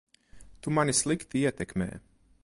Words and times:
Tu 0.61 0.73
mani 0.77 0.95
slikti 0.99 1.43
ietekmē. 1.43 1.89